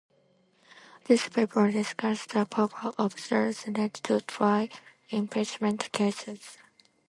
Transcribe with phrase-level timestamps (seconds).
[1.03, 4.67] This paper discusses the power of the Senate to try
[5.11, 6.57] impeachment cases.